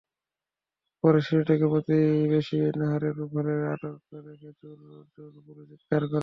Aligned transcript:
পরে 1.03 1.19
শিশুটিকে 1.21 1.65
প্রতিবেশী 1.67 2.57
নাহারের 2.79 3.17
ঘরে 3.33 3.55
আটক 3.73 3.95
রেখে 4.27 4.49
চোর 4.59 4.77
চোর 5.13 5.31
বলে 5.47 5.63
চিৎকার 5.71 6.01
করেন। 6.03 6.19